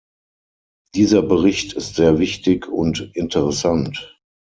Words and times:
Dieser 0.95 1.21
Bericht 1.21 1.73
ist 1.73 1.93
sehr 1.93 2.17
wichtig 2.17 2.67
und 2.67 3.11
interessant. 3.15 4.19